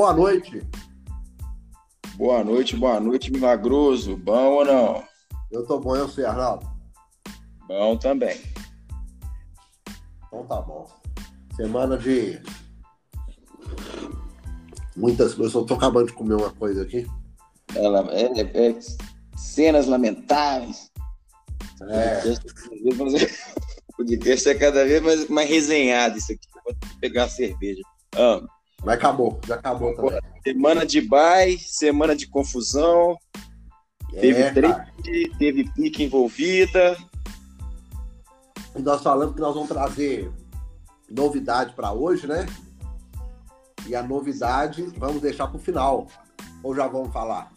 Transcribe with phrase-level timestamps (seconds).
[0.00, 0.66] Boa noite.
[2.14, 4.16] Boa noite, boa noite, milagroso.
[4.16, 5.04] Bom ou não?
[5.52, 6.66] Eu tô bom, eu sei, Arnaldo.
[7.68, 8.40] Bom também.
[10.26, 10.86] Então tá bom.
[11.54, 12.40] Semana de
[14.96, 15.52] muitas coisas.
[15.52, 17.06] Eu tô acabando de comer uma coisa aqui.
[17.74, 18.78] Ela é, é, é
[19.36, 20.90] cenas lamentáveis.
[21.90, 22.22] É.
[22.88, 26.48] O podcast é cada vez mais, mais resenhado isso aqui.
[26.64, 27.82] Vou pegar a cerveja.
[28.16, 28.40] Ah,
[28.84, 30.20] Mas acabou, já acabou também.
[30.42, 33.16] semana de bye, semana de confusão.
[34.10, 34.52] Teve É, cara.
[35.02, 36.96] trade, teve pique envolvida.
[38.74, 40.30] E nós falamos que nós vamos trazer
[41.10, 42.46] novidade para hoje, né?
[43.86, 46.06] E a novidade vamos deixar pro final.
[46.62, 47.52] Ou já vamos falar?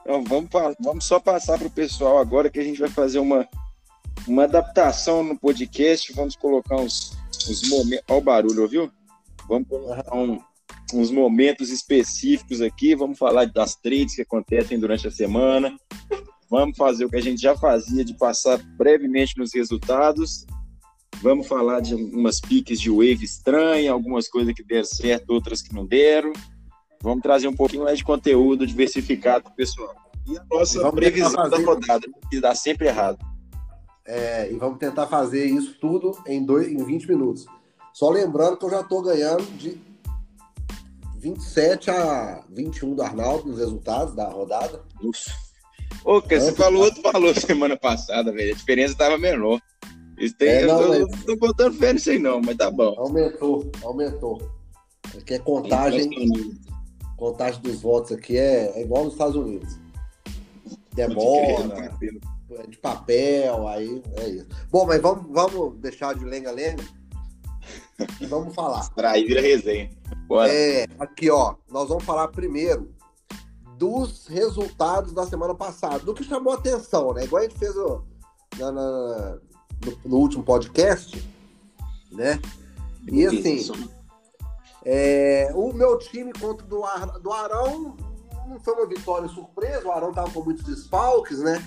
[0.00, 0.48] Então, vamos,
[0.80, 3.46] vamos só passar para o pessoal agora que a gente vai fazer uma,
[4.26, 6.12] uma adaptação no podcast.
[6.12, 7.16] Vamos colocar uns,
[7.48, 8.04] uns momentos.
[8.08, 8.90] Olha o barulho, ouviu?
[9.48, 10.38] Vamos colocar um-
[10.94, 12.94] uns momentos específicos aqui.
[12.94, 15.76] Vamos falar das trades que acontecem durante a semana.
[16.50, 20.46] Vamos fazer o que a gente já fazia, de passar brevemente nos resultados.
[21.22, 25.74] Vamos falar de umas piques de wave estranha, algumas coisas que deram certo, outras que
[25.74, 26.32] não deram.
[27.02, 29.94] Vamos trazer um pouquinho mais de conteúdo diversificado para o pessoal.
[30.26, 33.18] E a E nossa vamos previsão tentar da fazer- rodada, que dá sempre errado.
[34.04, 37.44] É, e vamos tentar fazer isso tudo em, dois, em 20 minutos.
[37.96, 39.80] Só lembrando que eu já tô ganhando de
[41.16, 44.82] 27 a 21 do Arnaldo nos resultados da rodada.
[45.02, 45.30] Ufa.
[46.04, 48.52] Ô, cara, você É, falou outro valor semana passada, velho.
[48.52, 49.58] A diferença estava menor.
[50.18, 52.94] Isso tem, É, não, eu, mas- tô botando fé nisso aí, não, mas tá bom.
[52.98, 54.46] Aumentou, aumentou.
[55.16, 56.10] Aqui é contagem,
[57.16, 59.74] contagem dos votos aqui é, é igual nos Estados Unidos.
[60.92, 61.96] Demora,
[62.58, 64.46] é de papel, aí é isso.
[64.70, 66.84] Bom, mas vamos, vamos deixar de lenga-lenga
[68.28, 68.88] vamos falar.
[69.10, 69.90] Aí vira resenha.
[70.26, 70.52] Bora.
[70.52, 72.94] É, aqui ó, nós vamos falar primeiro
[73.78, 77.24] dos resultados da semana passada, do que chamou a atenção, né?
[77.24, 78.02] Igual a gente fez ó,
[78.58, 79.38] na- na-
[79.84, 81.22] no, no último podcast,
[82.10, 82.40] né?
[83.06, 83.40] E assim,
[84.84, 87.96] é, o meu time contra o do, Ar- do Arão
[88.48, 91.62] não foi uma vitória surpresa, o Arão tava com muitos desfalques, né?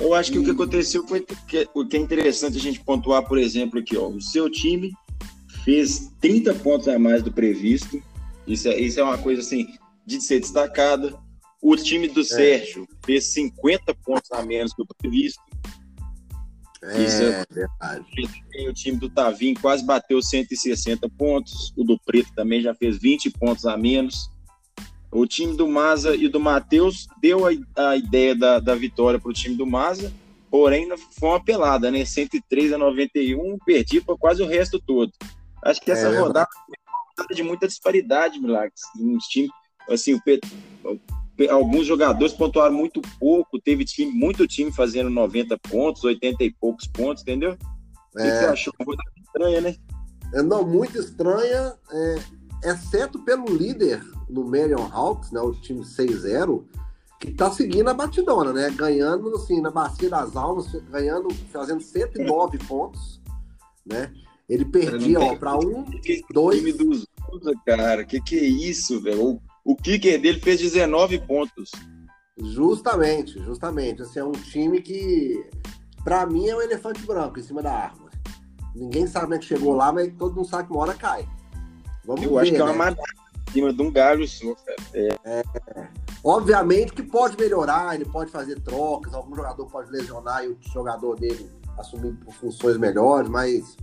[0.00, 3.26] Eu acho que o que aconteceu foi que, o que é interessante a gente pontuar,
[3.26, 4.92] por exemplo, aqui, ó, o seu time
[5.64, 8.02] fez 30 pontos a mais do previsto.
[8.46, 9.66] Isso é, isso é uma coisa assim
[10.06, 11.14] de ser destacada.
[11.60, 15.42] O time do Sérgio fez 50 pontos a menos do previsto.
[16.82, 18.06] Isso é- verdade.
[18.54, 21.72] E o time do Tavim quase bateu 160 pontos.
[21.76, 24.30] O do Preto também já fez 20 pontos a menos.
[25.10, 29.30] O time do Maza e do Matheus deu a, a ideia da, da vitória para
[29.30, 30.12] o time do Maza,
[30.50, 30.88] porém
[31.18, 32.04] foi uma pelada, né?
[32.04, 35.10] 103 a 91, perdi para quase o resto todo.
[35.62, 38.80] Acho que É essa rodada foi uma rodada de muita disparidade, Milagres.
[39.88, 40.20] Assim, o
[41.50, 46.86] alguns jogadores pontuaram muito pouco, teve time, muito time fazendo 90 pontos, 80 e poucos
[46.88, 47.56] pontos, entendeu?
[48.12, 48.38] O que É.
[48.38, 48.72] você achou?
[48.80, 49.76] Uma rodada estranha, né?
[50.34, 52.16] É, não, muito estranha, é,
[52.62, 56.64] exceto pelo líder no Marion Hawks, né, o time 6-0,
[57.20, 58.70] que tá seguindo a batidona, né?
[58.70, 63.20] Ganhando, assim, na bacia das almas, ganhando, fazendo 109 pontos,
[63.84, 64.12] né?
[64.48, 68.04] Ele perdia, ó, para um, Que dois, time dos Usa, cara.
[68.04, 69.22] Que que é isso, velho?
[69.22, 71.70] O, o kicker dele fez 19 pontos.
[72.38, 74.02] justamente, justamente.
[74.02, 75.44] Assim, é um time que,
[76.02, 78.16] pra mim, é um elefante branco em cima da árvore.
[78.74, 81.28] Ninguém sabe como é que chegou lá, mas todo mundo sabe que uma hora cai.
[82.08, 82.78] Vamos Eu ver, acho que é uma né?
[82.78, 83.02] manada
[83.48, 85.92] em cima de um galho só, cara.
[86.24, 91.20] Obviamente que pode melhorar, ele pode fazer trocas, algum jogador pode lesionar e o jogador
[91.20, 93.76] dele assumir funções melhores, mas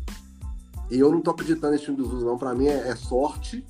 [0.90, 2.36] eu não tô acreditando nesse time dos Usos, não.
[2.36, 3.64] Pra mim é, é sorte,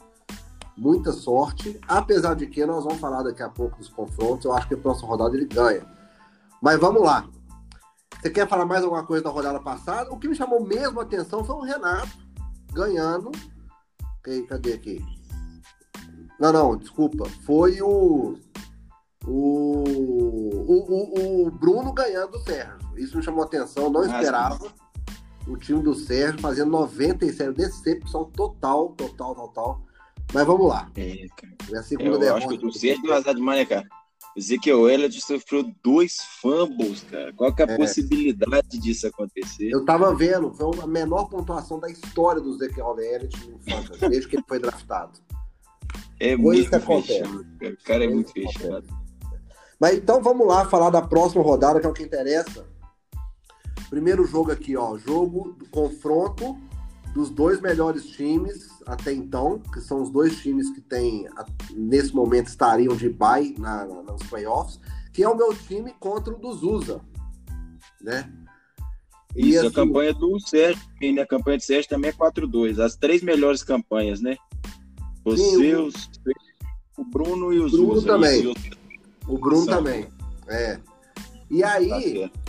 [0.77, 1.77] muita sorte.
[1.85, 4.77] Apesar de que nós vamos falar daqui a pouco dos confrontos, eu acho que a
[4.77, 5.85] próxima rodada ele ganha.
[6.61, 7.27] Mas vamos lá.
[8.21, 10.11] Você quer falar mais alguma coisa da rodada passada?
[10.11, 12.17] O que me chamou mesmo a atenção foi o Renato
[12.71, 13.31] ganhando.
[14.25, 15.05] Ok, Cadê aqui?
[16.39, 17.29] Não, não, desculpa.
[17.45, 18.37] Foi o.
[19.27, 19.83] O,
[20.67, 22.75] o, o, o Bruno ganhando o Sérgio.
[22.95, 24.71] Isso me chamou a atenção, não Ah, esperava.
[25.47, 29.81] O time do Sérgio fazendo 97, decepção total, total, total.
[30.33, 30.89] Mas vamos lá.
[30.95, 31.79] É, cara.
[31.79, 32.57] A segunda Eu acho derrota.
[32.57, 33.87] que o Sérgio deu azar demais, né, cara?
[34.35, 37.31] Ezequiel Elliott sofreu dois fumbles, cara.
[37.33, 37.77] Qual que é a É.
[37.77, 39.69] possibilidade disso acontecer?
[39.69, 44.27] Eu tava vendo, foi a menor pontuação da história do Ezequiel Elliott no Fantasy, desde
[44.27, 45.19] que ele foi draftado.
[46.19, 47.19] É Coisa muito acontece.
[47.19, 47.73] fechado, cara.
[47.73, 48.87] O cara é Coisa muito fechado.
[49.79, 52.65] Mas então vamos lá falar da próxima rodada, que é o que interessa.
[53.89, 54.97] Primeiro jogo aqui, ó.
[54.97, 56.57] Jogo do confronto
[57.15, 61.25] dos dois melhores times até então, que são os dois times que tem,
[61.73, 64.79] nesse momento estariam de bye na, na, nos playoffs,
[65.13, 66.99] que é o meu time contra o do Zusa,
[68.01, 68.29] né?
[69.33, 71.21] E Isso, assim, a campanha do Sérgio, né?
[71.21, 72.79] A campanha do Sérgio também é 4-2.
[72.79, 74.35] As três melhores campanhas, né?
[75.23, 75.95] Os sim, seus,
[76.97, 77.01] o...
[77.01, 78.07] o Bruno e o Bruno Zusa.
[78.07, 78.53] também.
[79.27, 80.07] O Bruno também.
[80.47, 80.79] É.
[81.49, 82.44] E aí, tá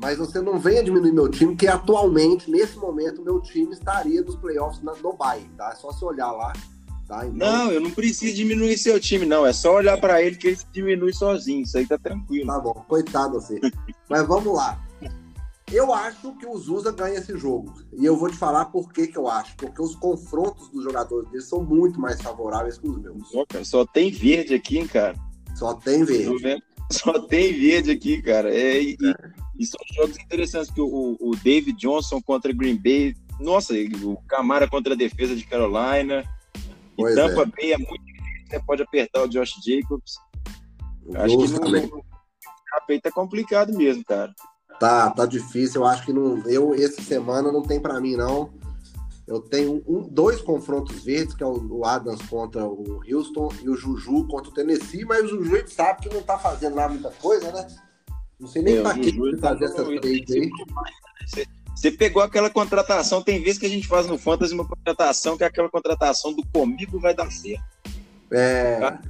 [0.00, 4.34] mas você não venha diminuir meu time, que atualmente, nesse momento, meu time estaria nos
[4.36, 5.70] playoffs na, no Bay, tá?
[5.72, 6.52] É só você olhar lá.
[7.06, 7.26] Tá?
[7.26, 7.36] Então...
[7.36, 9.44] Não, eu não preciso diminuir seu time, não.
[9.44, 11.62] É só olhar para ele que ele se diminui sozinho.
[11.62, 12.46] Isso aí tá tranquilo.
[12.46, 13.60] Tá bom, coitado você.
[14.08, 14.80] Mas vamos lá.
[15.70, 17.74] Eu acho que o Zusa ganha esse jogo.
[17.92, 19.54] E eu vou te falar por que, que eu acho.
[19.56, 23.28] Porque os confrontos dos jogadores dele são muito mais favoráveis que os meus.
[23.64, 25.16] Só tem verde aqui, hein, cara?
[25.54, 26.62] Só tem verde.
[26.90, 28.52] Só tem verde aqui, cara.
[28.52, 29.40] É, e, é.
[29.60, 34.66] E são jogos interessantes, que o, o David Johnson contra Green Bay, nossa, o Camara
[34.66, 36.24] contra a defesa de Carolina.
[36.96, 37.44] Pois e Tampa é.
[37.44, 38.62] Bay é muito difícil, né?
[38.66, 40.14] Pode apertar o Josh Jacobs.
[41.14, 42.02] Acho que no,
[42.90, 44.34] no tá complicado mesmo, cara.
[44.78, 45.82] Tá, tá difícil.
[45.82, 46.38] Eu acho que não.
[46.48, 48.50] Eu, essa semana não tem para mim, não.
[49.28, 53.76] Eu tenho um, dois confrontos verdes, que é o Adams contra o Houston e o
[53.76, 57.52] Juju contra o Tennessee, mas o Juju sabe que não tá fazendo lá muita coisa,
[57.52, 57.66] né?
[58.40, 60.50] Não sei nem é, pra que tá fazer essa trade aí.
[61.74, 65.44] Você pegou aquela contratação, tem vezes que a gente faz no Fantasy uma contratação que
[65.44, 67.64] é aquela contratação do comigo vai dar certo.
[68.30, 68.78] É.
[68.78, 69.00] Tá?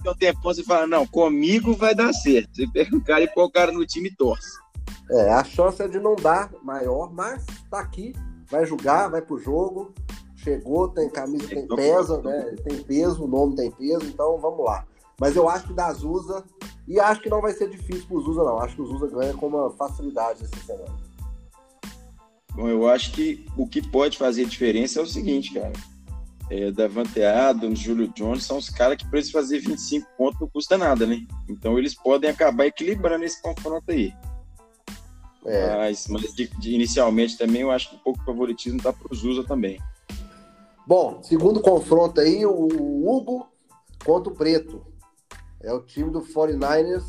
[0.00, 2.54] Então tem tempo você fala, não, comigo vai dar certo.
[2.54, 4.58] Você pega o cara e põe o cara no time e torce.
[5.10, 8.14] É, a chance é de não dar maior, mas tá aqui
[8.50, 9.94] vai jogar, vai pro jogo,
[10.36, 12.56] chegou, tem camisa, tem pesa, né?
[12.64, 14.84] Tem peso, o nome tem peso, então vamos lá.
[15.20, 16.42] Mas eu acho que da Zusa,
[16.88, 18.58] e acho que não vai ser difícil pro Zusa, não.
[18.58, 20.96] Acho que o Zusa ganha com uma facilidade essa semana.
[22.54, 25.72] Bom, eu acho que o que pode fazer diferença é o seguinte, cara.
[26.48, 30.48] É, Davante Adams, Julio Jones, são os caras que para eles fazer 25 pontos não
[30.48, 31.24] custa nada, né?
[31.48, 34.12] Então eles podem acabar equilibrando esse confronto aí.
[35.44, 35.76] É.
[35.76, 39.12] Mas, mas de, de, inicialmente também eu acho que um pouco de favoritismo está para
[39.12, 39.78] o Zusa também.
[40.86, 42.66] Bom, segundo confronto aí, o
[43.08, 43.46] Hugo
[44.04, 44.89] contra o Preto.
[45.62, 47.04] É o time do 49ers,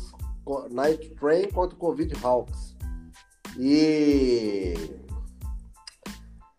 [0.70, 2.76] Night Train contra o Covid Hawks.
[3.58, 4.74] E.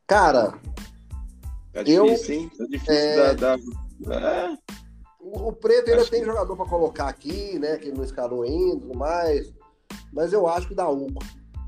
[0.08, 0.60] Cara.
[1.72, 2.52] Tá difícil, eu, hein?
[2.58, 3.36] Tá difícil é...
[3.36, 3.58] da.
[4.00, 4.52] da...
[4.52, 4.58] É.
[5.20, 6.26] O, Preto ainda tem que...
[6.26, 7.78] jogador para colocar aqui, né?
[7.78, 9.54] Que ele não escalou ainda, mas.
[10.12, 11.20] Mas eu acho que dá Hugo.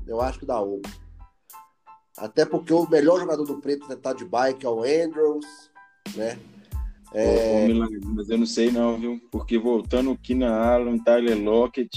[0.06, 0.82] Eu acho que dá Hugo.
[2.16, 5.70] Até porque o melhor jogador do Preto tá de bike é o Andrews,
[6.14, 6.38] né?
[7.18, 7.66] É...
[8.14, 9.18] Mas eu não sei não, viu?
[9.32, 11.90] Porque voltando o Keenan Allen, Tyler Lockett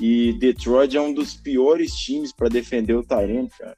[0.00, 3.76] e Detroit é um dos piores times para defender o Tyrant, cara.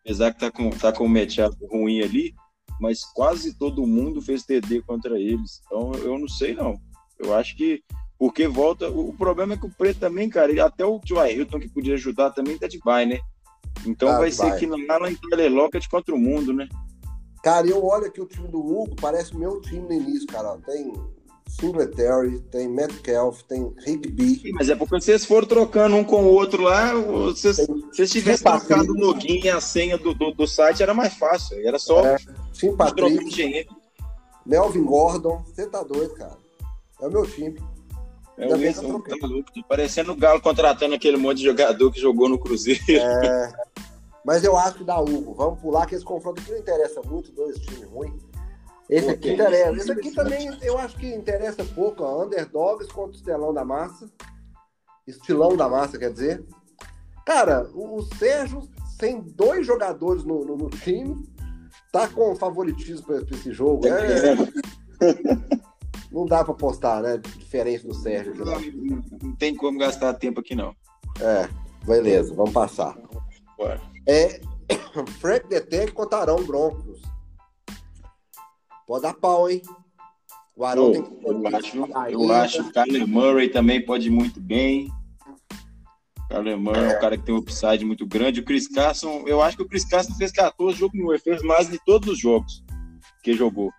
[0.00, 2.34] Apesar que tá com, tá com um matchup ruim ali,
[2.80, 5.60] mas quase todo mundo fez TD contra eles.
[5.66, 6.74] Então eu não sei não.
[7.18, 7.82] Eu acho que
[8.18, 8.88] porque volta.
[8.88, 11.94] O problema é que o Preto também, cara, ele, até o Joe Hilton, que podia
[11.94, 13.20] ajudar, também tá de bye, né?
[13.86, 16.66] Então ah, vai ser que lá em Telelocket contra o mundo, né?
[17.48, 20.58] Cara, eu olho aqui o time do Hugo, parece o meu time no início, cara.
[20.66, 20.92] Tem
[21.48, 24.52] Singletary, tem Metcalf, tem Rigby.
[24.52, 27.56] Mas é porque vocês foram trocando um com o outro lá, vocês,
[27.90, 31.58] vocês tivessem trocado o login e a senha do, do, do, site, era mais fácil.
[31.66, 32.18] Era só é,
[32.52, 33.66] Sim, Patrick,
[34.44, 36.36] Melvin Gordon, você tá doido, cara.
[37.00, 37.58] É o meu time.
[38.36, 42.28] É o Wilson, tá tá parecendo o Galo contratando aquele monte de jogador que jogou
[42.28, 42.82] no Cruzeiro.
[42.90, 43.52] É,
[44.24, 45.34] mas eu acho que dá Hugo.
[45.34, 48.28] Vamos pular que esse confronto aqui não interessa muito, dois times ruins.
[48.88, 49.76] Esse aqui interessa.
[49.76, 52.02] Esse aqui também eu acho que interessa pouco.
[52.02, 52.24] Ó.
[52.24, 54.10] Underdogs contra o Estelão da Massa.
[55.06, 56.44] Estilão da Massa, quer dizer.
[57.26, 58.62] Cara, o, o Sérgio
[58.98, 61.16] tem dois jogadores no, no, no, time.
[61.92, 63.86] Tá com favoritismo para esse jogo.
[63.86, 64.34] É,
[66.10, 67.18] não dá para postar, né?
[67.18, 68.34] Diferente do Sérgio.
[68.34, 68.60] Não,
[69.22, 70.74] não, tem como gastar tempo aqui, não.
[71.20, 71.48] É,
[71.86, 72.96] beleza, vamos passar.
[73.56, 73.80] Bora.
[74.08, 74.40] É
[75.20, 77.02] Frank Detec contra Arão Broncos.
[78.86, 79.60] Pode dar pau, hein?
[80.56, 81.26] O Arão oh, tem que.
[81.26, 81.76] Eu acho,
[82.10, 84.90] eu acho que o Kyler Murray também pode ir muito bem.
[86.18, 86.92] O Kyler Murray é.
[86.92, 88.40] é um cara que tem um upside muito grande.
[88.40, 91.68] O Chris Carson, eu acho que o Chris Carson fez 14 jogos no fez mais
[91.68, 92.64] de todos os jogos
[93.22, 93.70] que jogou.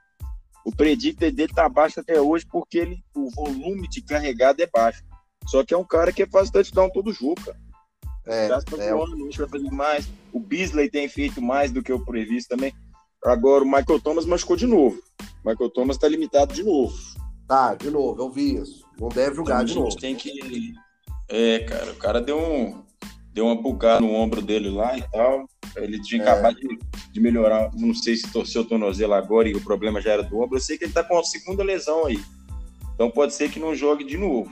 [0.63, 5.03] O predictor dele tá baixo até hoje porque ele, o volume de carregado é baixo.
[5.48, 7.57] Só que é um cara que faz touchdown todo jogo, cara.
[8.29, 10.07] É, é, vai fazer mais.
[10.31, 12.71] O Beasley tem feito mais do que o previsto também.
[13.25, 15.01] Agora o Michael Thomas machucou de novo.
[15.43, 16.95] O Michael Thomas tá limitado de novo.
[17.48, 18.86] Tá, de novo, eu vi isso.
[19.00, 19.95] Não deve jogar então, de novo.
[19.95, 20.74] tem que.
[21.27, 22.83] É, cara, o cara deu um.
[23.33, 25.48] Deu uma bugada no ombro dele lá e tal.
[25.75, 26.29] Ele tinha é.
[26.29, 26.79] acabado de,
[27.12, 27.71] de, melhorar.
[27.75, 30.57] Não sei se torceu o tornozelo agora e o problema já era do ombro.
[30.57, 32.19] Eu sei que ele tá com a segunda lesão aí.
[32.93, 34.51] Então pode ser que não jogue de novo.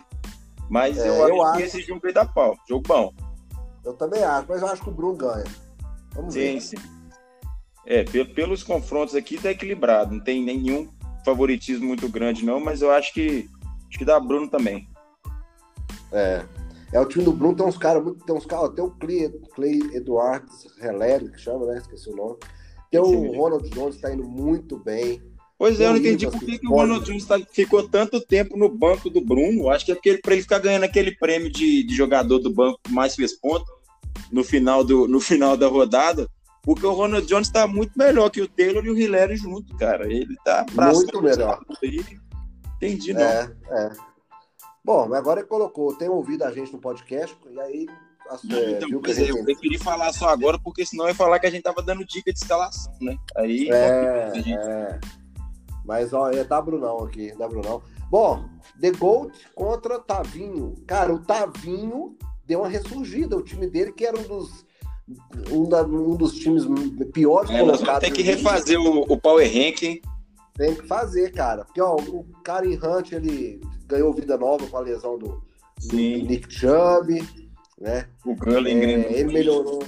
[0.69, 2.57] Mas é, eu, eu, acho que esse jogo vai dar pau.
[2.67, 3.13] Jogo bom.
[3.87, 5.45] Eu também acho, mas eu acho que o Bruno ganha.
[6.13, 6.61] Vamos sim, ver.
[6.61, 6.75] Sim.
[7.85, 10.13] É, pelos confrontos aqui tá equilibrado.
[10.13, 10.89] Não tem nenhum
[11.23, 13.49] favoritismo muito grande, não, mas eu acho que
[13.87, 14.89] acho que dá Bruno também.
[16.11, 16.43] É.
[16.91, 18.25] É o time do Bruno, tem uns caras muito.
[18.25, 21.77] Tem uns caras, tem o Clay, Clay Edwards Heller, que chama, né?
[21.77, 22.35] Esqueci o nome.
[22.91, 25.21] Tem o Ronald Jones, tá indo muito bem.
[25.57, 28.57] Pois é, eu não entendi por que, que o Ronald Jones tá, ficou tanto tempo
[28.57, 29.69] no banco do Bruno.
[29.69, 32.53] Acho que é porque ele, pra ele ficar ganhando aquele prêmio de, de jogador do
[32.53, 33.76] banco que mais fez ponto
[34.31, 36.29] no final, do, no final da rodada.
[36.61, 40.05] Porque o Ronald Jones tá muito melhor que o Taylor e o Hillary junto, cara.
[40.11, 41.61] Ele tá muito melhor.
[42.75, 43.21] Entendi, não.
[43.21, 43.91] É, é.
[44.83, 47.87] Bom, agora ele colocou, tem ouvido a gente no podcast, e aí.
[48.49, 51.49] É, então, viu é, eu preferi falar só agora, porque senão ia falar que a
[51.49, 53.17] gente tava dando dica de instalação, né?
[53.35, 53.69] Aí.
[53.69, 54.53] É, gente...
[54.53, 54.99] é.
[55.85, 57.81] Mas ó, é da Brunão aqui, da Brunão.
[58.09, 58.45] Bom,
[58.79, 60.75] The Gold contra Tavinho.
[60.85, 62.17] Cara, o Tavinho
[62.47, 63.37] deu uma ressurgida.
[63.37, 64.65] O time dele, que era um dos,
[65.51, 66.63] um, da, um dos times
[67.13, 67.99] piores é, colocados.
[67.99, 70.01] Tem que refazer o, o Power Ranking.
[70.55, 71.65] Tem que fazer, cara.
[71.65, 75.43] Porque ó, o Karen Hunt ele ganhou vida nova com a lesão do,
[75.85, 77.21] do Nick Chubb,
[77.79, 78.07] né?
[78.25, 79.83] O Gurley é, ele melhorou.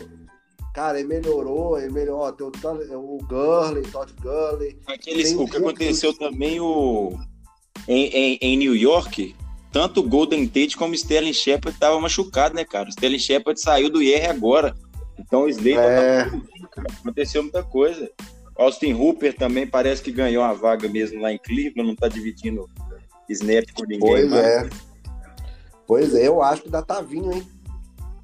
[0.74, 2.32] Cara, ele melhorou, ele melhorou.
[2.32, 4.80] Tem o, o Gurley, Todd Gurley.
[4.86, 7.18] Aqueles, o que aconteceu também o,
[7.88, 9.36] em, em, em, New York,
[9.72, 12.88] tanto o Golden Tate como o Sterling Shepard estavam machucados, né, cara?
[12.88, 14.76] O Sterling Shepard saiu do IR agora.
[15.18, 16.26] Então o Slater é...
[16.26, 16.84] tá...
[17.00, 18.10] aconteceu muita coisa.
[18.56, 22.70] Austin Hooper também parece que ganhou a vaga mesmo lá em Cleveland, não tá dividindo
[23.30, 24.00] snap com ninguém.
[24.00, 24.46] Pois mais.
[24.46, 24.70] é.
[25.88, 27.48] Pois é, eu acho que dá Tavinho, hein?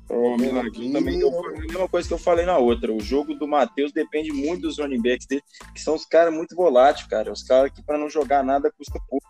[0.07, 2.93] O Miladinho também deu a mesma coisa que eu falei na outra.
[2.93, 5.41] O jogo do Matheus depende muito dos running backs dele,
[5.73, 7.31] que são os caras muito voláteis, cara.
[7.31, 9.25] Os caras que para não jogar nada custa pouco.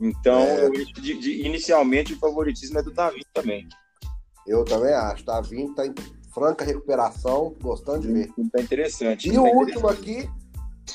[0.00, 0.66] Então, é.
[0.66, 3.68] eu acho de, de, inicialmente o favoritismo é do Davi também.
[4.46, 5.24] Eu também acho.
[5.24, 5.94] Davi tá em
[6.32, 8.28] franca recuperação, gostando de ver.
[8.52, 9.28] Tá interessante.
[9.28, 10.28] E tá o último aqui,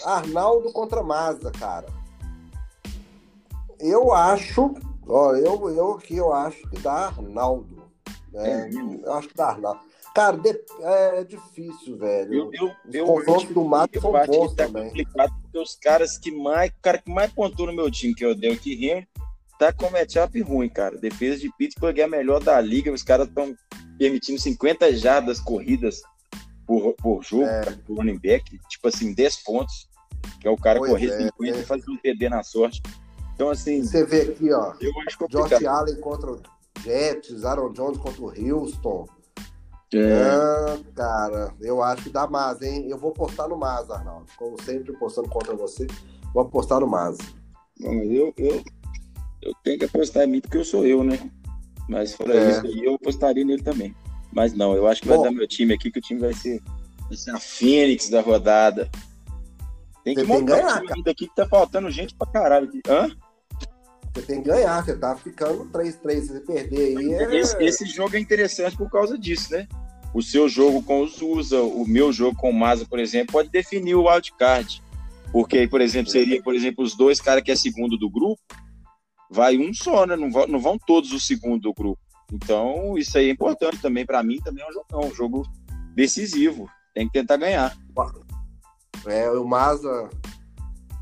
[0.05, 1.87] Arnaldo contra Mazda, cara.
[3.79, 4.73] Eu acho,
[5.05, 7.83] ó, eu, eu aqui eu acho que dá Arnaldo.
[8.33, 8.69] É,
[9.03, 9.81] eu acho que dá Arnaldo.
[10.15, 10.39] Cara,
[10.79, 12.51] é, é difícil, velho.
[12.53, 14.87] Eu, eu, Os confrontos do mato são bons tá também.
[14.87, 18.25] complicado porque os caras que mais, o cara que mais pontuou no meu time, que
[18.25, 19.07] eu dei aqui Henry,
[19.59, 20.97] tá com matchup ruim, cara.
[20.97, 22.91] Defesa de Pittsburgh é a melhor da liga.
[22.91, 23.55] Os caras estão
[23.99, 26.01] permitindo 50 jardas corridas
[26.65, 27.61] por, por jogo, é.
[27.85, 28.59] por running back.
[28.67, 29.87] Tipo assim, 10 pontos.
[30.41, 31.61] Que é o cara pois correr é, 50 é.
[31.61, 32.81] e fazer um TD na sorte.
[33.35, 33.83] Então, assim.
[33.83, 34.73] Você vê aqui, ó.
[34.81, 35.59] Eu acho complicado.
[35.59, 36.41] Josh Allen contra o
[36.83, 39.07] Jets, Aaron Jones contra o Houston.
[39.97, 40.21] É.
[40.21, 42.87] Ah, cara, eu acho que dá mais, hein?
[42.89, 44.25] Eu vou postar no Mas, Arnaldo.
[44.37, 45.87] Como sempre, postando contra você,
[46.33, 47.17] vou apostar no Mas.
[47.79, 48.63] Não, mas eu, eu,
[49.41, 51.19] eu tenho que apostar em mim porque eu sou eu, né?
[51.87, 52.51] Mas fora é.
[52.51, 53.95] isso aí, eu apostaria nele também.
[54.31, 56.33] Mas não, eu acho que Bom, vai dar meu time aqui, que o time vai
[56.33, 56.61] ser,
[57.07, 58.89] vai ser a Fênix da rodada.
[60.03, 62.69] Tem que montar ganhar, um aqui que tá faltando gente pra caralho.
[62.87, 63.09] Hã?
[64.13, 67.13] Você tem que ganhar, você tá ficando 3-3, se você perder aí.
[67.13, 67.35] É...
[67.35, 69.67] Esse, esse, jogo é interessante por causa disso, né?
[70.13, 73.49] O seu jogo com o Zusa, o meu jogo com o Maza, por exemplo, pode
[73.49, 74.81] definir o wildcard.
[75.31, 78.39] Porque, por exemplo, seria, por exemplo, os dois caras que é segundo do grupo,
[79.31, 80.15] vai um só, né?
[80.15, 81.99] Não vão, não vão todos o segundo do grupo.
[82.31, 84.05] Então, isso aí é importante também.
[84.05, 85.47] Para mim, também é um jogo, um jogo
[85.95, 86.69] decisivo.
[86.93, 87.75] Tem que tentar ganhar.
[89.05, 90.09] É, o Maza.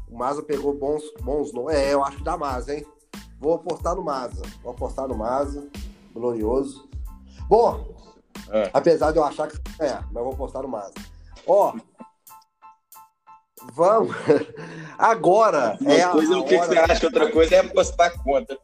[0.07, 1.75] O Maza pegou bons, bons nomes.
[1.75, 2.85] É, eu acho que dá Maza, hein?
[3.39, 4.41] Vou apostar no Maza.
[4.63, 5.69] Vou apostar no Maza.
[6.13, 6.89] Glorioso.
[7.47, 8.00] Bom,
[8.49, 8.69] é.
[8.73, 10.93] apesar de eu achar que é, mas vou apostar no Maza.
[11.45, 11.73] Ó,
[13.73, 14.15] vamos.
[14.97, 15.77] Agora.
[15.79, 18.57] Uma é coisa é o que, que você acha, outra coisa é apostar contra.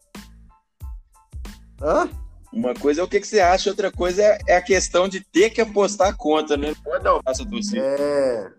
[1.81, 2.09] Hã?
[2.51, 5.21] Uma coisa é o que, que você acha, outra coisa é, é a questão de
[5.21, 6.69] ter que apostar contra, né?
[6.69, 7.81] Não pode dar o passo torcida.
[7.81, 8.51] É.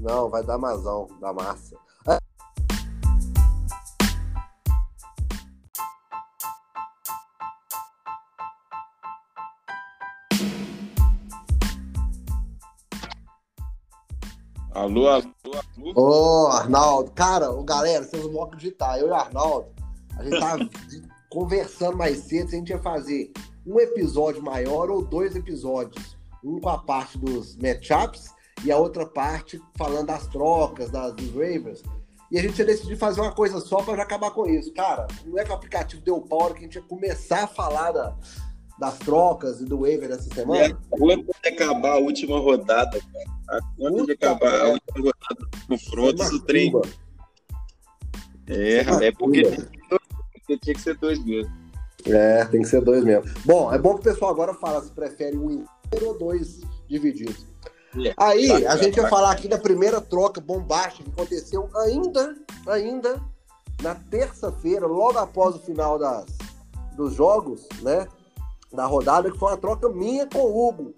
[0.00, 1.76] Não, vai dar mazão, da massa.
[14.98, 15.22] Alô, alô,
[15.76, 15.92] alô.
[15.94, 17.12] Ô, Arnaldo.
[17.12, 18.98] Cara, ô, galera, vocês não vão acreditar.
[18.98, 19.68] Eu e o Arnaldo,
[20.16, 20.68] a gente tava
[21.30, 23.30] conversando mais cedo se a gente ia fazer
[23.64, 26.16] um episódio maior ou dois episódios.
[26.42, 31.30] Um com a parte dos matchups e a outra parte falando das trocas, das, dos
[31.30, 31.82] Ravens.
[32.30, 34.72] E a gente ia decidir fazer uma coisa só para acabar com isso.
[34.72, 37.92] Cara, não é que o aplicativo deu pau que a gente ia começar a falar
[37.92, 38.16] da,
[38.78, 40.64] das trocas e do waiver dessa semana?
[40.64, 42.98] É, quando acabar a última rodada,
[43.46, 43.60] cara.
[43.76, 46.72] Quando de acabar a última rodada no Frontes, o trem.
[48.46, 49.42] É, é porque
[50.62, 51.52] tinha que ser dois mesmo.
[52.06, 53.30] É, tem que ser dois mesmo.
[53.44, 57.46] Bom, é bom que o pessoal agora fala se prefere um inteiro ou dois divididos.
[57.96, 63.20] É, Aí, a gente vai falar aqui da primeira troca bombástica que aconteceu ainda, ainda
[63.82, 66.26] na terça-feira, logo após o final das,
[66.96, 68.06] dos jogos, né?
[68.72, 70.94] Da rodada, que foi uma troca minha com o Hugo.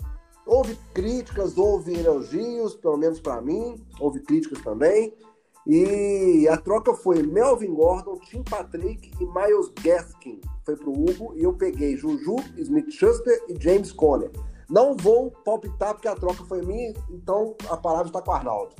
[0.46, 5.14] Houve críticas, houve elogios, pelo menos para mim, houve críticas também.
[5.66, 10.40] E a troca foi Melvin Gordon, Tim Patrick e Miles Gaskin.
[10.64, 14.30] Foi pro Hugo e eu peguei Juju, Smith Schuster e James Conner.
[14.68, 18.74] Não vou palpitar porque a troca foi minha, então a palavra está com o Arnaldo.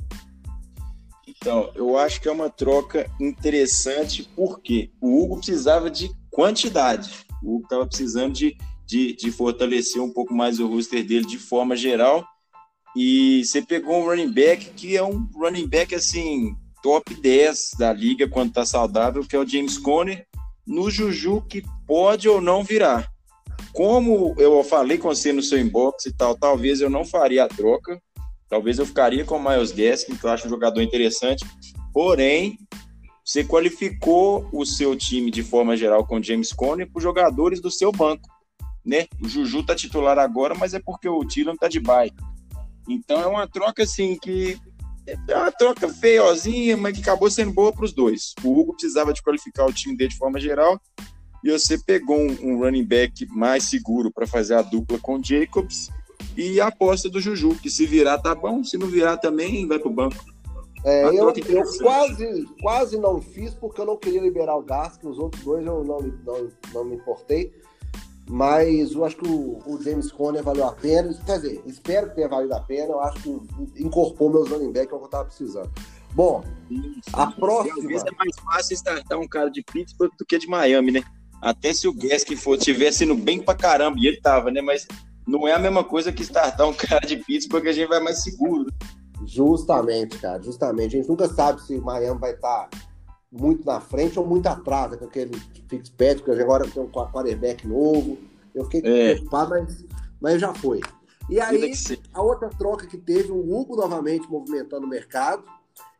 [1.27, 7.25] Então, eu acho que é uma troca interessante porque o Hugo precisava de quantidade.
[7.43, 8.57] O Hugo estava precisando de,
[8.91, 12.25] de, de, fortalecer um pouco mais o roster dele de forma geral.
[12.93, 17.93] E você pegou um running back que é um running back assim, top 10 da
[17.93, 20.27] liga quando está saudável, que é o James Conner,
[20.67, 23.09] no Juju que pode ou não virar.
[23.71, 27.47] Como eu falei com você no seu inbox e tal, talvez eu não faria a
[27.47, 27.97] troca.
[28.49, 31.45] Talvez eu ficaria com o Miles Gaskin, que eu acho um jogador interessante.
[31.93, 32.57] Porém,
[33.23, 37.89] você qualificou o seu time de forma geral com James Conner por jogadores do seu
[37.89, 38.27] banco.
[38.85, 39.07] Né?
[39.21, 42.11] O Juju tá titular agora, mas é porque o Tillan tá de bye.
[42.89, 44.57] Então é uma troca assim que
[45.07, 48.33] é uma troca feiozinha, mas que acabou sendo boa para os dois.
[48.43, 50.79] O Hugo precisava de qualificar o time dele de forma geral
[51.43, 55.23] e você pegou um, um running back mais seguro para fazer a dupla com o
[55.23, 55.89] Jacobs
[56.37, 59.79] e a aposta do Juju, que se virar tá bom, se não virar também vai
[59.79, 60.23] pro banco.
[60.83, 65.19] É, eu, eu quase, quase não fiz porque eu não queria liberar o que os
[65.19, 67.53] outros dois eu não, não, não me importei.
[68.31, 71.13] Mas eu acho que o, o, James Conner valeu a pena.
[71.25, 72.93] Quer dizer, espero que tenha valido a pena.
[72.93, 73.29] Eu acho que
[73.75, 75.69] incorporou meus running back, é o que eu estava precisando.
[76.13, 76.41] Bom,
[77.11, 77.77] a próxima.
[77.77, 81.03] Às vezes é mais fácil startar um cara de Pittsburgh do que de Miami, né?
[81.41, 84.61] Até se o Gaskin for tivesse indo bem pra caramba, e ele tava, né?
[84.61, 84.87] Mas
[85.27, 88.23] não é a mesma coisa que startar um cara de Pittsburgh, a gente vai mais
[88.23, 88.71] seguro.
[89.25, 90.95] Justamente, cara, justamente.
[90.95, 92.77] A gente nunca sabe se o Miami vai estar tá
[93.29, 95.37] muito na frente ou muito atrás, né, com aquele
[95.69, 98.30] Fitzpatrick, agora tem um quarterback novo.
[98.53, 99.13] Eu fiquei é.
[99.13, 99.85] preocupado, mas,
[100.19, 100.81] mas já foi.
[101.29, 101.71] E aí,
[102.13, 105.43] a outra troca que teve, o Hugo novamente movimentando o mercado.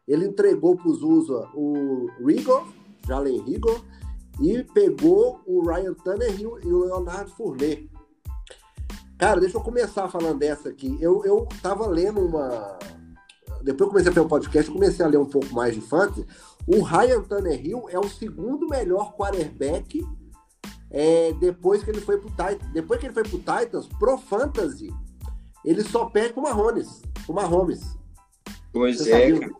[0.07, 2.67] Ele entregou para os USA o Rigor,
[3.07, 3.81] Jalen Rigor,
[4.41, 7.89] e pegou o Ryan Tannehill e o Leonardo Fournet.
[9.17, 10.97] Cara, deixa eu começar falando dessa aqui.
[10.99, 12.79] Eu, eu tava lendo uma.
[13.61, 15.81] Depois eu comecei a fazer um podcast, eu comecei a ler um pouco mais de
[15.81, 16.25] fantasy.
[16.65, 20.03] O Ryan Tannehill é o segundo melhor quarterback
[20.91, 22.71] é, depois que ele foi pro Titans.
[22.73, 24.93] Depois que ele foi pro Titans, pro Fantasy,
[25.63, 27.01] ele só perde pro Mahomes.
[27.25, 27.82] Pro Mahomes.
[28.73, 29.54] Pois Você é, cara.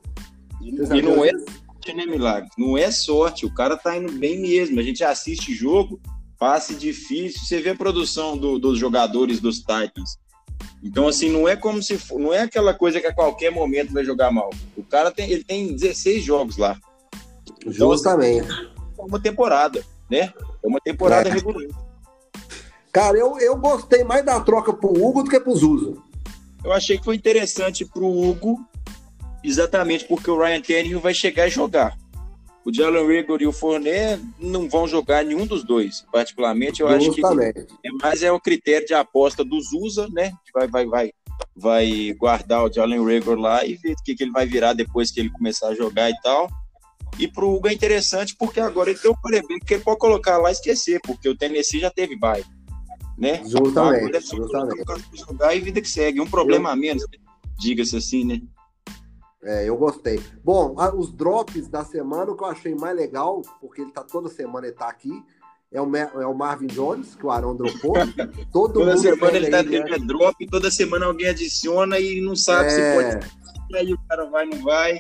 [0.62, 2.50] E, e não é sorte, né, Milagre?
[2.58, 4.80] Não é sorte, o cara tá indo bem mesmo.
[4.80, 6.00] A gente assiste jogo,
[6.38, 10.20] passe difícil, você vê a produção do, dos jogadores dos Titans.
[10.84, 13.94] Então, assim, não é como se for, não é aquela coisa que a qualquer momento
[13.94, 14.50] vai jogar mal.
[14.76, 16.78] O cara tem, ele tem 16 jogos lá.
[17.60, 18.52] Então, Justamente.
[18.52, 20.34] Assim, é uma temporada, né?
[20.64, 21.34] É uma temporada é.
[21.34, 21.68] regular.
[22.92, 25.96] Cara, eu, eu gostei mais da troca pro Hugo do que pro Zusa.
[26.64, 28.60] Eu achei que foi interessante pro Hugo,
[29.44, 31.98] exatamente porque o Ryan Tannehill vai chegar e jogar.
[32.64, 36.82] O Jalen Rigor e o Fournet não vão jogar nenhum dos dois, particularmente.
[36.82, 40.32] Eu acho que é mais é o critério de aposta dos USA, né?
[40.54, 41.12] Vai, vai, vai,
[41.56, 45.10] vai guardar o Jalen Rigor lá e ver o que, que ele vai virar depois
[45.10, 46.48] que ele começar a jogar e tal.
[47.20, 50.38] E pro Hugo é interessante porque agora ele tem o quarterback que ele pode colocar
[50.38, 52.44] lá e esquecer, porque o Tennessee já teve bye.
[53.18, 53.44] Né?
[53.46, 54.04] Justamente.
[54.04, 54.84] Agora é só justamente.
[55.14, 56.22] jogar e vida que segue.
[56.22, 56.74] Um problema Eu...
[56.74, 57.06] a menos,
[57.60, 58.42] diga-se assim, né?
[59.44, 60.22] É, eu gostei.
[60.44, 64.30] Bom, os drops da semana, o que eu achei mais legal, porque ele tá toda
[64.30, 65.12] semana ele tá aqui,
[65.72, 67.94] é o, é o Marvin Jones, que o Arão dropou.
[68.52, 69.98] Todo toda semana ele tá tendo né?
[70.00, 72.70] drop, toda semana alguém adiciona e não sabe é...
[72.70, 73.32] se pode.
[73.74, 75.00] Aí o cara vai, não vai.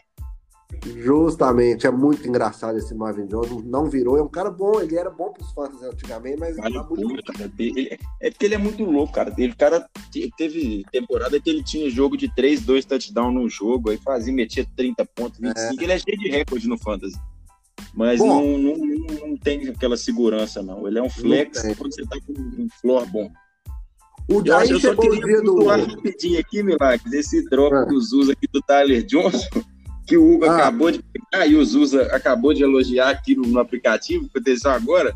[0.84, 3.64] Justamente, é muito engraçado esse Marvin Jones.
[3.66, 6.84] Não virou, é um cara bom, ele era bom pros fãs antigamente, mas vale tá
[6.90, 7.34] muito.
[7.34, 9.34] Cara, ele, é porque ele é muito louco, cara.
[9.38, 9.88] Ele cara
[10.36, 14.66] teve temporada que ele tinha jogo de 3, 2 touchdown no jogo, aí fazia, metia
[14.76, 15.60] 30 pontos, 25.
[15.60, 15.84] É.
[15.84, 17.20] Ele é cheio de recorde no Fantasy.
[17.94, 20.88] Mas não, não, não, não, tem aquela segurança, não.
[20.88, 23.30] Ele é um flex quando você tá com um floor bom.
[24.28, 25.66] O eu, eu só queria do...
[25.66, 27.84] rapidinho aqui, Milagres, esse drop ah.
[27.84, 29.62] dos usa aqui do Tyler Johnson
[30.12, 30.58] que o Hugo ah.
[30.58, 34.70] acabou de pegar e o Zusa acabou de elogiar aqui no, no aplicativo, que aconteceu
[34.70, 35.16] agora.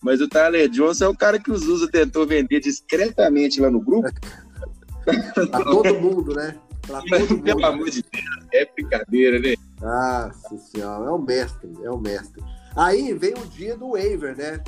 [0.00, 3.80] Mas o Tyler Johnson é o cara que o Zusa tentou vender discretamente lá no
[3.80, 4.08] grupo.
[5.50, 6.54] pra todo mundo, né?
[6.86, 7.42] Pra todo mundo.
[7.42, 9.56] Pelo amor de Deus, é brincadeira, né?
[9.80, 12.40] Nossa senhora, é o mestre, é o mestre.
[12.76, 14.62] Aí vem o dia do waiver, né?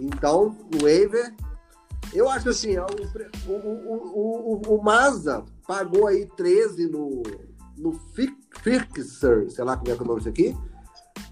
[0.00, 1.32] Então, o waiver,
[2.12, 2.86] eu acho assim, o,
[3.46, 7.22] o, o, o, o Mazda pagou aí 13 no,
[7.76, 10.56] no Fixer, sei lá como é que é o nome disso aqui.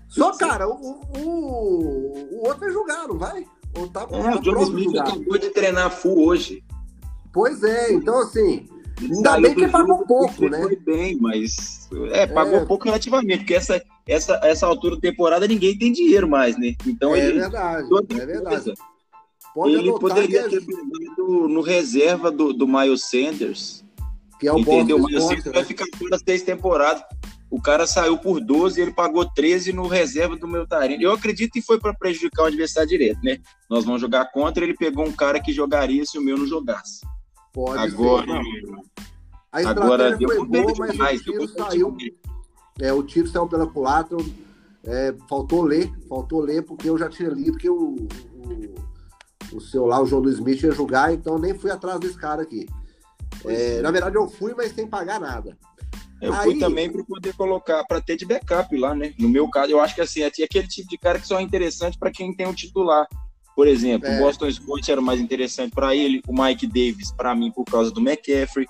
[0.08, 3.46] Só, cara, o, o, o outro vai jogar, não vai?
[3.78, 6.62] Ou tá, é, tá o John Smith acabou de treinar full hoje.
[7.32, 8.68] Pois é, então assim,
[9.00, 10.60] ainda bem que pagou pouco, né?
[10.60, 12.64] Foi bem, mas é, pagou é.
[12.66, 16.74] pouco relativamente, porque essa, essa, essa altura da temporada ninguém tem dinheiro mais, né?
[16.86, 17.40] Então é ele.
[17.40, 18.74] Verdade, é verdade.
[19.54, 23.81] Pode ele poderia ter pegado no reserva do, do Miles Sanders.
[24.42, 24.98] Que é o Entendeu?
[24.98, 25.52] Miles Sanders né?
[25.52, 27.04] vai ficar fora seis temporadas.
[27.48, 31.00] O cara saiu por 12 e ele pagou 13 no reserva do meu Tarino.
[31.00, 33.38] Eu acredito que foi para prejudicar o adversário direto, né?
[33.70, 37.02] Nós vamos jogar contra, ele pegou um cara que jogaria se o meu não jogasse.
[37.52, 38.64] Pode agora, ser.
[39.52, 41.96] A agora deu foi boa, mas demais, o tiro saiu.
[42.80, 44.16] É, o tiro saiu pela culatra.
[44.82, 49.86] É, faltou ler, faltou ler, porque eu já tinha lido que o, o, o seu
[49.86, 52.66] lá, o João Luiz Smith, ia jogar, então nem fui atrás desse cara aqui.
[53.44, 55.56] É, na verdade, eu fui, mas sem pagar nada.
[56.20, 56.44] Eu Aí...
[56.44, 59.12] fui também para poder colocar, para ter de backup lá, né?
[59.18, 61.42] No meu caso, eu acho que assim, é aquele tipo de cara que só é
[61.42, 63.06] interessante para quem tem um titular.
[63.54, 64.16] Por exemplo, é.
[64.16, 67.90] o Boston Scott era mais interessante para ele, o Mike Davis para mim por causa
[67.90, 68.66] do McCaffrey.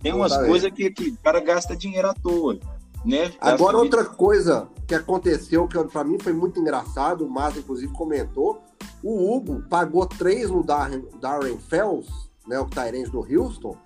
[0.00, 2.58] Tem umas coisas que, que o cara gasta dinheiro à toa,
[3.04, 3.24] né?
[3.24, 7.92] Gasta Agora outra coisa que aconteceu que para mim foi muito engraçado, o Mas inclusive
[7.92, 8.62] comentou,
[9.02, 12.08] o Hugo pagou três no Darren, Darren Fells,
[12.46, 13.76] né, o Tyrande do Houston,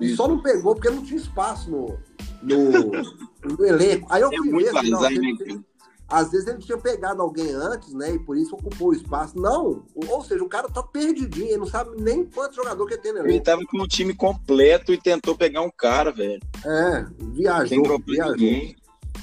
[0.00, 1.98] e só não pegou porque não tinha espaço no,
[2.42, 4.06] no, no elenco.
[4.10, 5.64] Aí eu é fui ver, assim, não,
[6.08, 8.14] às vezes ele tinha pegado alguém antes, né?
[8.14, 9.38] E por isso ocupou o espaço.
[9.38, 13.12] Não, ou seja, o cara tá perdidinho, ele não sabe nem quanto jogador que tem
[13.12, 13.28] nele.
[13.28, 16.40] Ele tava com o time completo e tentou pegar um cara, velho.
[16.64, 18.36] É, viajou, viajou.
[18.36, 18.76] Ninguém.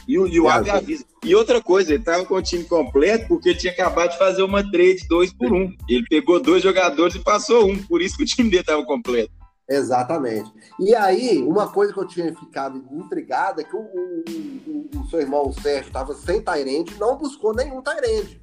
[0.08, 1.04] E o, e o avisa.
[1.24, 4.62] E outra coisa, ele tava com o time completo porque tinha acabado de fazer uma
[4.70, 5.74] trade dois por um.
[5.90, 9.32] Ele pegou dois jogadores e passou um, por isso que o time dele tava completo.
[9.68, 10.52] Exatamente.
[10.80, 14.24] E aí, uma coisa que eu tinha ficado intrigado é que o, o,
[14.68, 18.42] o, o seu irmão o Sérgio estava sem Tyrande não buscou nenhum Tyrande.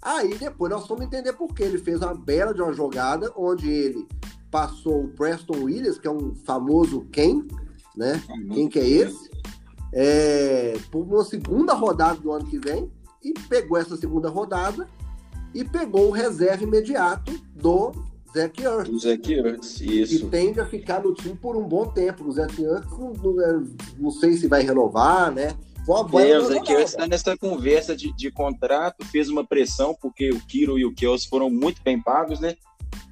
[0.00, 3.68] Aí depois nós vamos entender por que ele fez uma bela de uma jogada onde
[3.68, 4.08] ele
[4.50, 7.46] passou o Preston Williams, que é um famoso quem,
[7.96, 8.22] né?
[8.52, 9.28] Quem que é esse?
[9.92, 12.90] É, por uma segunda rodada do ano que vem
[13.22, 14.88] e pegou essa segunda rodada
[15.52, 17.92] e pegou o reserva imediato do
[18.34, 18.88] Zach Ertz.
[18.88, 20.26] O Zach Ertz, isso.
[20.26, 22.24] E tende a ficar no time por um bom tempo.
[22.24, 23.60] O Zach Ertz, não, não, é,
[23.98, 25.56] não sei se vai renovar, né?
[26.10, 30.30] Foi é, o Zach Ertz está nessa conversa de, de contrato, fez uma pressão, porque
[30.30, 32.56] o Kiro e o Kels foram muito bem pagos, né?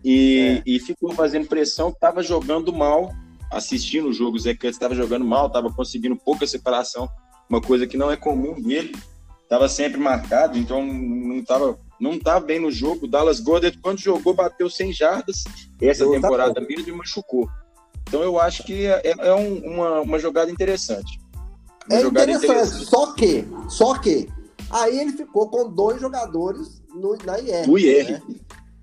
[0.05, 0.71] E, é.
[0.71, 3.15] e ficou fazendo pressão, estava jogando mal,
[3.51, 7.09] assistindo o jogo, o Zach Ertz estava jogando mal, estava conseguindo pouca separação,
[7.49, 8.95] uma coisa que não é comum dele,
[9.43, 13.07] estava sempre marcado, então não estava não tá bem no jogo.
[13.07, 15.45] Dallas Goddard, quando jogou, bateu 100 jardas
[15.81, 17.49] essa eu temporada tá mesmo e machucou.
[18.09, 21.19] Então eu acho que é, é um, uma, uma jogada interessante.
[21.89, 24.29] Uma é jogada interessante, interessante, só que, só que,
[24.71, 27.67] aí ele ficou com dois jogadores no, na IR.
[27.67, 28.13] No IR.
[28.13, 28.23] Né?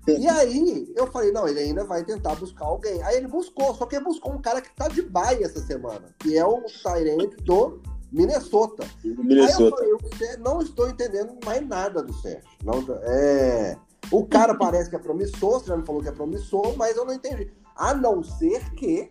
[0.06, 3.02] E aí eu falei, não, ele ainda vai tentar buscar alguém.
[3.02, 6.14] Aí ele buscou, só que ele buscou um cara que tá de baia essa semana,
[6.18, 7.80] que é o Tyrant do
[8.14, 8.86] Minnesota.
[9.02, 9.82] Minnesota.
[9.82, 12.48] Aí eu falei, eu não estou entendendo mais nada do Sérgio.
[12.62, 13.76] Não, é...
[14.10, 17.04] O cara parece que é promissor, você já me falou que é promissor, mas eu
[17.04, 17.50] não entendi.
[17.74, 19.10] A não ser que,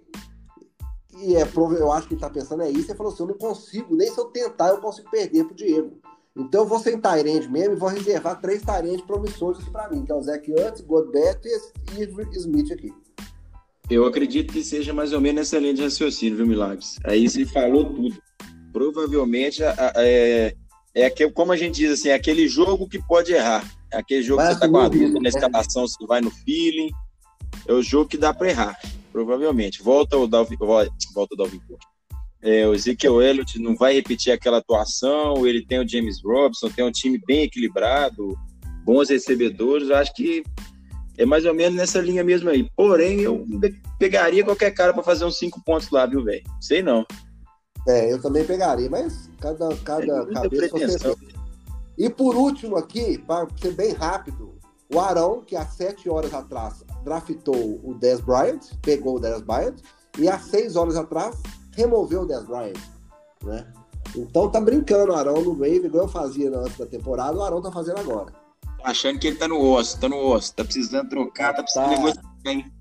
[1.17, 1.41] e é,
[1.77, 4.09] eu acho que ele está pensando é isso, ele falou assim, eu não consigo, nem
[4.09, 5.99] se eu tentar eu consigo perder pro Diego.
[6.35, 10.11] Então eu vou sem Tyrande mesmo e vou reservar três Tyrande promissores para mim, que
[10.11, 11.41] é o Zach Ertz, Godet
[11.97, 12.93] e Smith aqui.
[13.89, 16.97] Eu acredito que seja mais ou menos nessa linha de raciocínio, viu, Milagres?
[17.03, 18.15] Aí você falou tudo
[18.73, 20.55] provavelmente é,
[20.93, 23.63] é aquele, como a gente diz assim, é aquele jogo que pode errar.
[23.91, 25.29] É aquele jogo que você está com a dúvida na né?
[25.29, 26.89] escalação, se vai no feeling.
[27.67, 28.77] É o jogo que dá para errar,
[29.11, 29.83] provavelmente.
[29.83, 31.61] Volta o Dalvin, volta o Dalvin
[32.43, 36.83] é, o Ezekiel Elliott não vai repetir aquela atuação, ele tem o James Robson, tem
[36.83, 38.37] um time bem equilibrado,
[38.83, 40.43] bons recebedores, acho que
[41.17, 42.67] é mais ou menos nessa linha mesmo aí.
[42.75, 43.45] Porém, eu
[43.97, 46.43] pegaria qualquer cara para fazer uns cinco pontos lá, viu, velho?
[46.59, 47.05] Sei não.
[47.87, 51.15] É, eu também pegaria, mas cada, cada é cabeça
[51.97, 54.53] E por último aqui, para ser bem rápido,
[54.93, 59.75] o Arão, que há sete horas atrás draftou o Dez Bryant, pegou o Dez Bryant,
[60.17, 61.35] e há seis horas atrás
[61.75, 62.77] removeu o Dez Bryant,
[63.43, 63.67] né?
[64.15, 67.61] Então tá brincando o Arão no wave, igual eu fazia antes da temporada, o Arão
[67.61, 68.31] tá fazendo agora.
[68.83, 71.95] achando que ele tá no osso, tá no osso, tá precisando trocar, tá precisando Tá.
[71.97, 72.71] negociar, hein?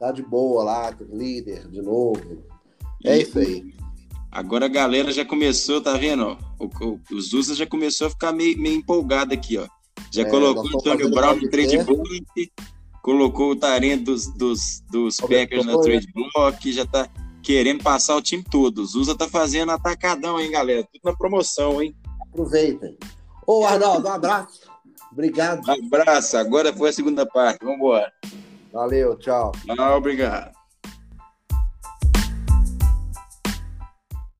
[0.00, 2.44] Tá de boa lá, líder de novo.
[3.04, 3.74] É isso aí.
[4.30, 6.36] Agora a galera já começou, tá vendo?
[6.58, 9.66] O, o, o Zusa já começou a ficar meio, meio empolgado aqui, ó.
[10.12, 12.52] Já É, colocou o Antônio Brown no trade block,
[13.02, 17.08] colocou o Tarento dos, dos, dos Packers na trade block, já tá
[17.42, 18.78] querendo passar o time todo.
[18.82, 20.82] O Zusa tá fazendo atacadão, hein, galera?
[20.92, 21.94] Tudo na promoção, hein?
[22.20, 22.96] Aproveitem.
[23.46, 24.60] Ô, Arnaldo, um abraço.
[25.10, 25.62] Obrigado.
[25.70, 27.64] Abraço, agora foi a segunda parte.
[27.64, 28.12] Vambora.
[28.72, 29.52] Valeu, tchau.
[29.66, 30.57] Tchau, obrigado.